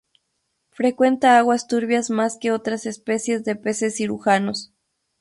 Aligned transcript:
Frecuenta 0.71 1.37
aguas 1.37 1.67
turbias 1.67 2.09
más 2.09 2.39
que 2.41 2.51
otras 2.51 2.87
especies 2.87 3.43
de 3.43 3.55
peces 3.55 3.95
cirujanos. 3.97 4.73